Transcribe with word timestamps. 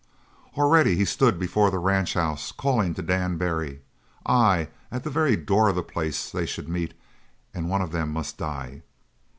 Already 0.57 0.95
he 0.95 1.05
stood 1.05 1.37
before 1.37 1.69
the 1.69 1.77
ranch 1.77 2.15
house 2.15 2.51
calling 2.51 2.95
to 2.95 3.03
Dan 3.03 3.37
Barry. 3.37 3.81
Ay, 4.25 4.69
at 4.91 5.03
the 5.03 5.11
very 5.11 5.35
door 5.35 5.69
of 5.69 5.75
the 5.75 5.83
place 5.83 6.31
they 6.31 6.47
should 6.47 6.67
meet 6.67 6.95
and 7.53 7.69
one 7.69 7.83
of 7.83 7.91
them 7.91 8.09
must 8.11 8.39
die. 8.39 8.81